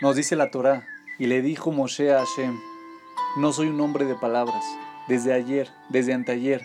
[0.00, 0.86] Nos dice la Torá,
[1.18, 2.56] y le dijo Moshe a Hashem,
[3.36, 4.64] no soy un hombre de palabras,
[5.08, 6.64] desde ayer, desde anteayer,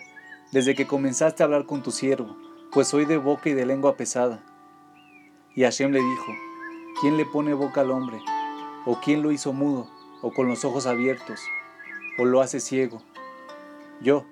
[0.52, 2.36] desde que comenzaste a hablar con tu siervo,
[2.70, 4.40] pues soy de boca y de lengua pesada.
[5.56, 6.32] Y Hashem le dijo,
[7.00, 8.20] ¿quién le pone boca al hombre?
[8.86, 9.90] ¿O quién lo hizo mudo,
[10.22, 11.40] o con los ojos abiertos,
[12.18, 13.02] o lo hace ciego?
[14.00, 14.26] Yo.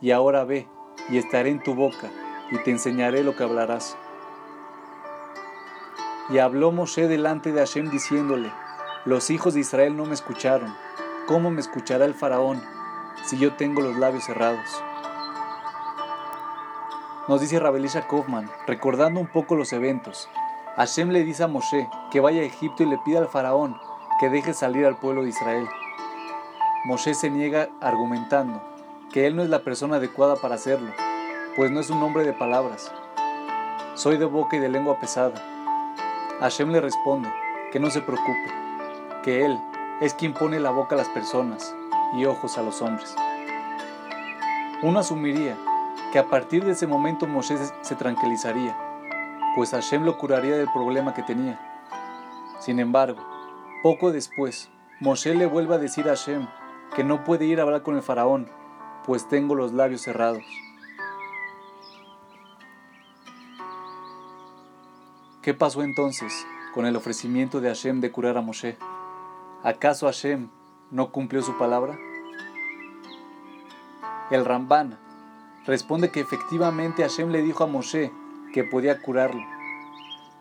[0.00, 0.68] Y ahora ve,
[1.08, 2.08] y estaré en tu boca,
[2.52, 3.96] y te enseñaré lo que hablarás.
[6.30, 8.52] Y habló Moshe delante de Hashem diciéndole,
[9.04, 10.72] los hijos de Israel no me escucharon,
[11.26, 12.62] ¿cómo me escuchará el faraón
[13.24, 14.82] si yo tengo los labios cerrados?
[17.26, 20.28] Nos dice Rabelisha Kaufman, recordando un poco los eventos.
[20.76, 23.76] Hashem le dice a Moshe que vaya a Egipto y le pida al faraón
[24.20, 25.68] que deje salir al pueblo de Israel.
[26.84, 28.62] Moshe se niega argumentando
[29.12, 30.90] que él no es la persona adecuada para hacerlo,
[31.56, 32.92] pues no es un hombre de palabras.
[33.94, 35.59] Soy de boca y de lengua pesada.
[36.40, 37.30] Hashem le responde
[37.70, 38.50] que no se preocupe,
[39.22, 39.60] que él
[40.00, 41.74] es quien pone la boca a las personas
[42.16, 43.14] y ojos a los hombres.
[44.82, 45.54] Uno asumiría
[46.12, 48.74] que a partir de ese momento Moshe se tranquilizaría,
[49.54, 51.60] pues Hashem lo curaría del problema que tenía.
[52.58, 53.20] Sin embargo,
[53.82, 56.46] poco después, Moshe le vuelve a decir a Hashem
[56.96, 58.48] que no puede ir a hablar con el faraón,
[59.04, 60.44] pues tengo los labios cerrados.
[65.42, 68.76] ¿Qué pasó entonces con el ofrecimiento de Hashem de curar a Moshe?
[69.62, 70.50] ¿Acaso Hashem
[70.90, 71.98] no cumplió su palabra?
[74.30, 74.98] El Ramban
[75.64, 78.12] responde que efectivamente Hashem le dijo a Moshe
[78.52, 79.40] que podía curarlo,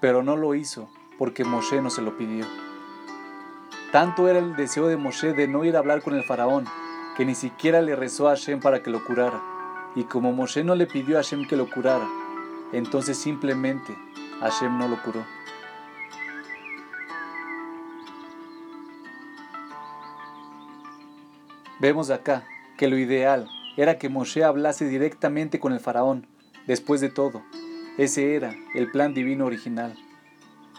[0.02, 2.46] pero no lo hizo porque Moshe no se lo pidió.
[3.94, 6.66] Tanto era el deseo de Moshe de no ir a hablar con el faraón,
[7.16, 9.42] que ni siquiera le rezó a Hashem para que lo curara.
[9.96, 12.08] Y como Moshe no le pidió a Hashem que lo curara,
[12.74, 13.98] entonces simplemente
[14.42, 15.26] Hashem no lo curó.
[21.80, 22.44] Vemos acá
[22.78, 26.28] que lo ideal era que Moshe hablase directamente con el faraón.
[26.68, 27.42] Después de todo,
[27.98, 29.98] ese era el plan divino original.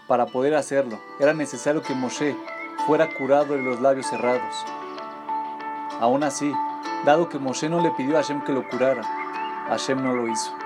[0.06, 2.36] Para poder hacerlo, era necesario que Moshe
[2.86, 4.54] fuera curado de los labios cerrados.
[6.00, 6.52] Aún así,
[7.04, 9.02] dado que Moshe no le pidió a Hashem que lo curara,
[9.68, 10.59] Hashem no lo hizo.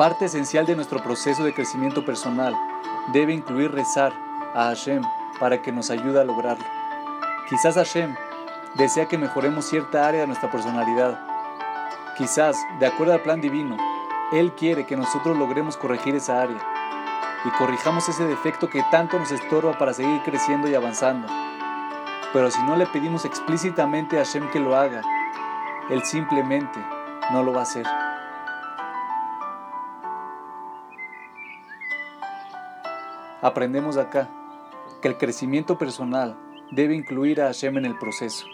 [0.00, 2.58] Parte esencial de nuestro proceso de crecimiento personal
[3.12, 4.14] debe incluir rezar
[4.54, 5.02] a Hashem
[5.38, 6.64] para que nos ayude a lograrlo.
[7.50, 8.16] Quizás Hashem
[8.76, 11.20] desea que mejoremos cierta área de nuestra personalidad.
[12.16, 13.76] Quizás, de acuerdo al plan divino,
[14.32, 16.66] Él quiere que nosotros logremos corregir esa área
[17.44, 21.28] y corrijamos ese defecto que tanto nos estorba para seguir creciendo y avanzando.
[22.32, 25.02] Pero si no le pedimos explícitamente a Hashem que lo haga,
[25.90, 26.80] Él simplemente
[27.32, 28.09] no lo va a hacer.
[33.42, 34.28] Aprendemos acá
[35.00, 36.36] que el crecimiento personal
[36.70, 38.46] debe incluir a Hashem en el proceso.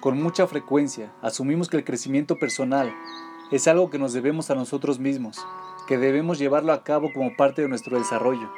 [0.00, 2.94] Con mucha frecuencia asumimos que el crecimiento personal
[3.50, 5.44] es algo que nos debemos a nosotros mismos,
[5.88, 8.50] que debemos llevarlo a cabo como parte de nuestro desarrollo,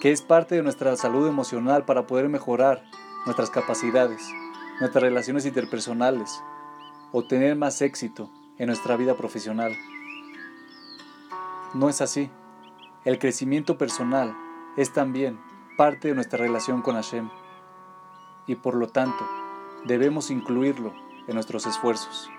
[0.00, 2.82] que es parte de nuestra salud emocional para poder mejorar
[3.26, 4.22] nuestras capacidades,
[4.80, 6.42] nuestras relaciones interpersonales
[7.12, 8.28] o tener más éxito
[8.58, 9.72] en nuestra vida profesional.
[11.74, 12.28] No es así.
[13.04, 14.36] El crecimiento personal
[14.76, 15.40] es también
[15.76, 17.30] parte de nuestra relación con Hashem
[18.46, 19.28] y por lo tanto
[19.84, 20.94] debemos incluirlo
[21.26, 22.30] en nuestros esfuerzos.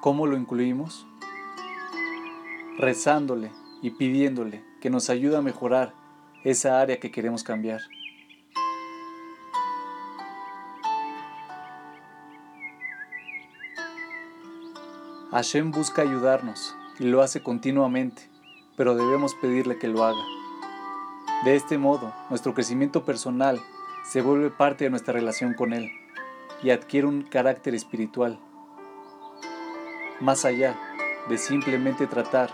[0.00, 1.06] ¿Cómo lo incluimos?
[2.78, 3.52] Rezándole
[3.82, 5.94] y pidiéndole que nos ayude a mejorar
[6.42, 7.82] esa área que queremos cambiar.
[15.32, 18.30] Hashem busca ayudarnos y lo hace continuamente,
[18.76, 20.22] pero debemos pedirle que lo haga.
[21.44, 23.60] De este modo, nuestro crecimiento personal
[24.04, 25.90] se vuelve parte de nuestra relación con Él
[26.62, 28.38] y adquiere un carácter espiritual,
[30.20, 30.78] más allá
[31.28, 32.50] de simplemente tratar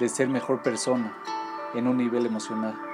[0.00, 1.16] de ser mejor persona
[1.74, 2.89] en un nivel emocional.